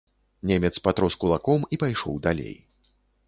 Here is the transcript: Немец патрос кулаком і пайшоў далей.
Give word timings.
Немец 0.51 0.71
патрос 0.85 1.17
кулаком 1.25 1.67
і 1.77 1.81
пайшоў 1.83 2.17
далей. 2.29 2.57